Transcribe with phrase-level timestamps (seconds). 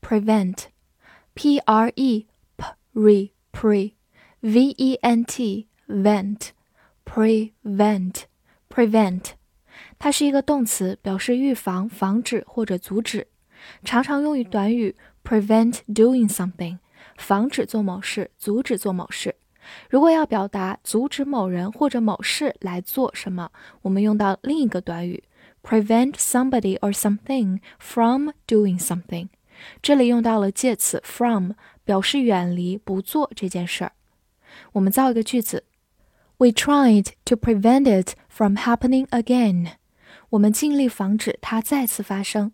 [0.00, 0.66] prevent,
[1.34, 3.92] p r e p re pre
[4.40, 6.50] v e n t vent
[7.04, 8.24] prevent
[8.68, 9.32] prevent，
[9.98, 13.26] 它是一个动词，表示预防、防止或者阻止，
[13.84, 16.78] 常常用于短语 prevent doing something，
[17.16, 19.34] 防止做某事，阻止做某事。
[19.88, 23.50] 如果要表达阻止某人或者某事来做什么，
[23.82, 25.24] 我们用到另一个短语
[25.62, 29.28] prevent somebody or something from doing something。
[29.81, 31.51] 这里用到了介词 from，
[31.83, 33.91] 表示远离、不做这件事儿。
[34.73, 35.63] 我们造一个句子
[36.37, 39.73] ：We tried to prevent it from happening again。
[40.31, 42.51] 我们尽力防止它再次发生。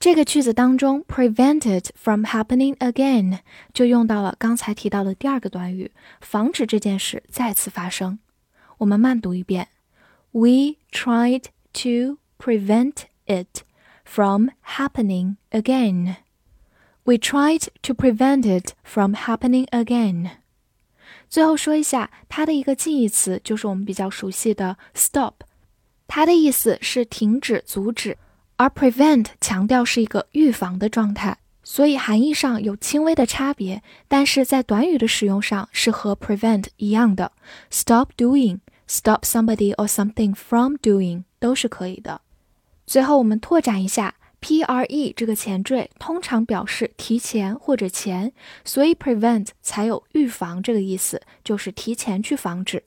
[0.00, 3.38] 这个句子当中，prevent it from happening again
[3.72, 8.18] 就用到了刚才提到的第二个短语，防止这件事再次发生。
[8.78, 9.68] 我们慢读一遍
[10.32, 13.62] ：We tried to prevent it。
[14.11, 16.17] from happening again.
[17.03, 20.31] We tried to prevent it from happening again.
[21.29, 25.33] 最后说一下，它的一个近义词就是我们比较熟悉的 stop，
[26.07, 28.17] 它的意思是停止、阻止，
[28.57, 37.31] 而 prevent 强调是一个预防的状态，所以含义上有轻微的差别，但是在短语的使用上是和 prevent 一样的，
[37.69, 42.21] stop doing、stop somebody or something from doing 都是可以的。
[42.86, 48.32] 最后，我们拓展一下，pre 这个前缀通常表示提前或者前，
[48.64, 52.84] 所以 prevent 才有预防这个意思，就是提前去防止。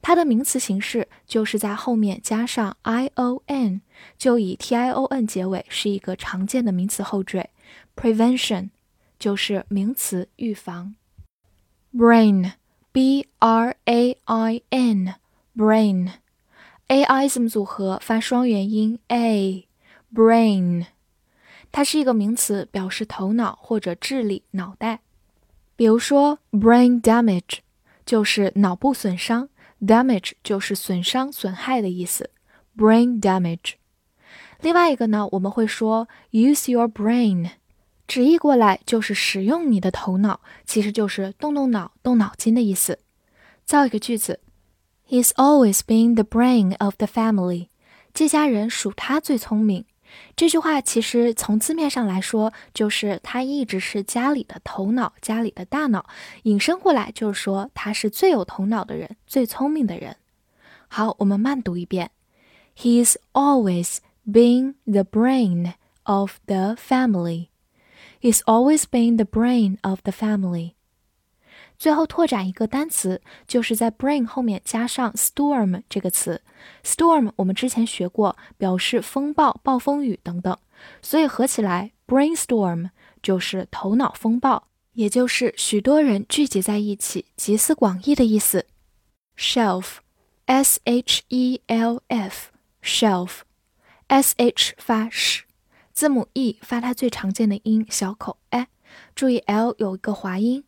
[0.00, 3.80] 它的名词形式就是在后面加上 ion，
[4.16, 7.50] 就以 tion 结尾，是一个常见的名词后缀。
[7.96, 8.70] prevention
[9.18, 10.94] 就是名词预防。
[11.92, 16.12] brain，b r a i n，brain。
[16.92, 20.84] A I 字母组合发双元音 a，brain，
[21.72, 25.00] 它是一个名词，表示头脑或者智力、脑袋。
[25.74, 27.60] 比如说 brain damage
[28.04, 29.48] 就是脑部损伤
[29.80, 32.28] ，damage 就是损伤、损害的意思。
[32.76, 33.76] brain damage。
[34.60, 37.52] 另外一个呢，我们会说 use your brain，
[38.06, 42.98] 直译过来就是使用你的头脑，其实就是动动脑、动脑筋的意思。
[43.64, 44.40] 造一个句子。
[45.11, 47.69] He's always been the brain of the family。
[48.13, 49.85] 这家人属他最聪明。
[50.35, 56.05] 这句话其实从字面上来说，就是他一直是家里的头脑，家里的大脑。
[56.43, 60.15] 引申过来就是说他是最有头脑的人，最聪明的人。
[60.87, 62.11] 好，我们慢读一遍。
[62.75, 67.49] He's always been the brain of the family.
[68.21, 70.73] He's always been the brain of the family.
[71.82, 76.40] 最后拓展一个单词，就是在 brain 后面加上 storm 这个词。
[76.84, 80.56] storm 我们之前学过，表示风暴、暴风雨等等，
[81.02, 82.90] 所以合起来 brainstorm
[83.20, 88.66] 就是头脑风暴，也就是许多人聚集在一起，集思广益的意思。
[89.36, 93.34] shelf，s h e l f，shelf，s
[94.38, 95.40] h 发 sh，
[95.92, 98.68] 字母 e 发它最常见的音小口 a，
[99.16, 100.62] 注意 l 有一个滑音。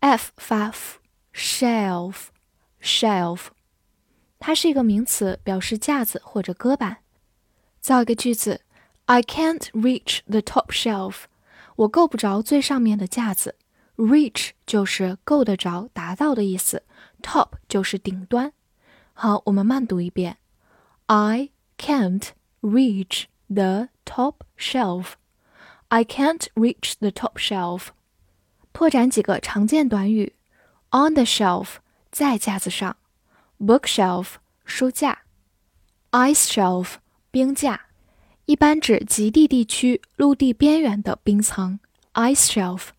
[0.00, 3.46] f 发 f，shelf，shelf，
[4.38, 6.98] 它是一个名词，表示架子或者搁板。
[7.80, 8.62] 造一个句子：
[9.06, 11.22] I can't reach the top shelf。
[11.76, 13.56] 我够不着最上面的架子。
[13.96, 16.82] reach 就是够得着、达到的意思，
[17.22, 18.52] top 就是顶端。
[19.12, 20.38] 好，我们慢读一遍：
[21.06, 22.30] I can't
[22.62, 27.88] reach the top shelf。I can't reach the top shelf。
[28.77, 30.35] 拓展几个常见短语。
[30.91, 31.77] ：on the shelf，
[32.11, 32.95] 在架子上。
[33.59, 34.33] ；bookshelf，
[34.65, 35.23] 书架。
[36.11, 36.97] ；ice shelf，
[37.31, 37.87] 冰架，
[38.45, 41.79] 一般指极地地区陆地边缘的冰层。
[42.13, 42.89] ；ice shelf。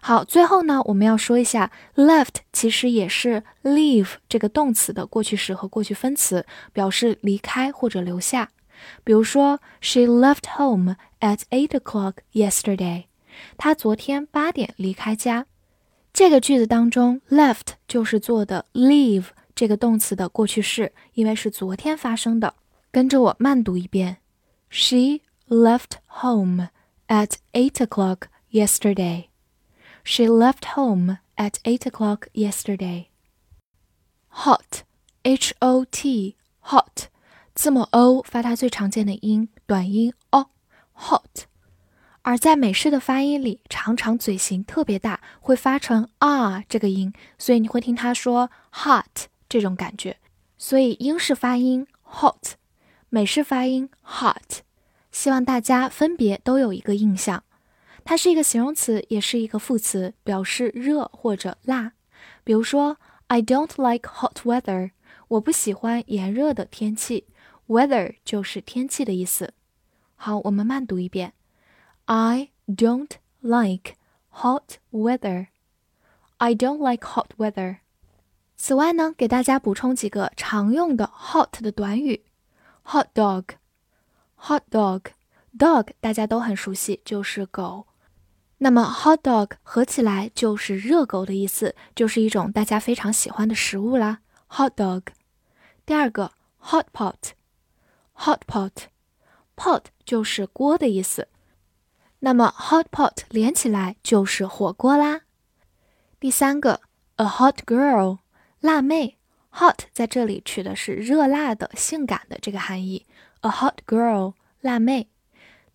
[0.00, 8.50] 好，最后呢，我们要说一下，left 其实也是 leave 这个动词的过去时和过去分词，表示离开或者留下。
[9.02, 13.04] 比如说，She left home at eight o'clock yesterday。
[13.56, 15.46] 她昨天八点离开家。
[16.12, 22.54] 这个句子当中，left 就是做的 leave 这个动词的过去式，因为是昨天发生的。
[22.92, 24.18] 跟着我慢读一遍
[24.73, 26.69] ：She left home
[27.07, 33.07] at eight o'clock yesterday。She left home at eight o'clock yesterday.
[34.29, 34.83] Hot,
[35.23, 37.07] H-O-T, hot，
[37.53, 41.45] 字母 o 发它最常见的音短音 o，hot。
[42.21, 50.17] 而在美式的发音里，常常嘴型特别大，会发成 r 这个音，所以你会听他说 hot 这种感觉。
[50.57, 52.55] 所以英式发音 hot，
[53.14, 54.62] 美式发音 hot。
[55.12, 57.44] 希望大家分别都有一个印象。
[58.04, 61.92] 它是一个形容词，也是一个副词，表示热或者辣。
[62.42, 62.96] 比如说
[63.28, 64.90] ，I don't like hot weather，
[65.28, 67.28] 我不喜欢炎热的天气。
[67.68, 69.54] Weather 就是天气的意思。
[70.16, 71.34] 好，我们慢读一遍
[72.06, 73.94] ：I don't like
[74.32, 75.46] hot weather。
[76.38, 77.76] I don't like hot weather。
[78.56, 82.24] 此外呢，给大家补充几个常用的 hot 的短语
[82.84, 87.86] ：hot dog，hot dog，dog 大家都很熟悉，就是狗。
[88.58, 94.20] 那么，hot dog 合起来就是热狗的意思，就是一种大家非常喜欢的食物啦。
[94.48, 95.02] hot dog。
[95.84, 96.32] 第二个
[96.62, 101.28] ，hot pot，hot pot，pot 就是锅的意思。
[102.20, 105.22] 那么，hot pot 连起来就是火锅啦。
[106.18, 106.80] 第三个
[107.16, 108.20] ，a hot girl，
[108.60, 109.18] 辣妹。
[109.56, 113.06] Hot 在这里取的是热辣的、性感的这个含义。
[113.40, 115.08] a hot girl，辣妹。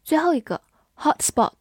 [0.04, 0.62] 最后一个
[0.98, 1.54] ，hot spot。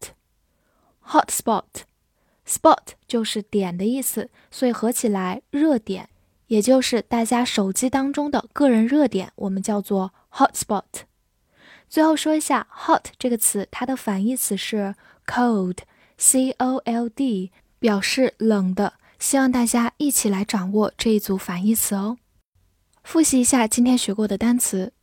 [1.11, 6.09] Hot spot，spot 就是点的意思，所以合起来热点，
[6.47, 10.83] 也就是大家手机当中的个人热点，我们叫做 hot spot。
[11.87, 14.93] 最后说一下 hot 这个词，它的反义词是
[15.25, 18.93] cold，c o l d，表示冷的。
[19.19, 22.17] 希望大家一起来掌握这一组反义词哦。
[23.03, 24.93] 复习一下今天学过的单词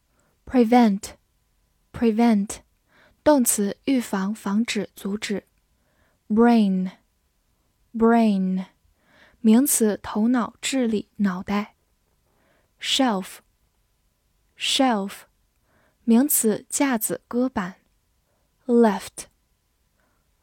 [0.46, 2.49] ：prevent，prevent，
[3.23, 5.44] 动词，预防、防止、阻止。
[6.28, 6.90] brain
[7.94, 8.64] brain
[9.40, 11.76] 名词头脑智力脑袋
[12.80, 13.37] shelf
[14.58, 15.12] shelf
[16.02, 17.76] 名词架子搁板
[18.66, 19.26] left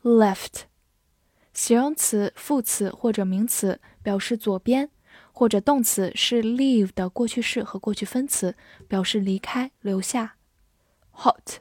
[0.04, 0.62] left
[1.54, 4.90] 形容词副词或者名词表示左边
[5.32, 8.56] 或者动词是 leave 的过去式和过去分词
[8.88, 10.36] 表示离开留下
[11.16, 11.60] hot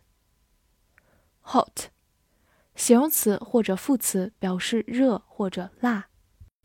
[1.44, 1.86] hot
[2.74, 6.06] 形容词或者副词表示热或者辣。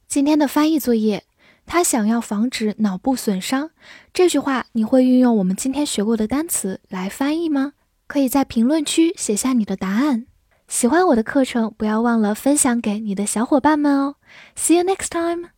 [0.08, 1.24] 今天的翻译作业，
[1.66, 3.72] 他想要防止脑部损伤。
[4.14, 7.74] 这句话你会运用我们今天学过的单词来翻译吗？
[8.08, 10.28] 可以在评论区写下你的答案。
[10.68, 14.16] 喜欢我的课程，不要忘了分享给你的小伙伴们哦。
[14.56, 15.57] See you next time.